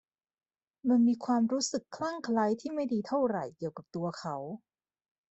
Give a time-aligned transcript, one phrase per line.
[0.89, 4.35] มันมีความรู้สึกคลั่งไคล้ที่ไม่ดีเท่าไหร่เกี่ยวกับตัวเขา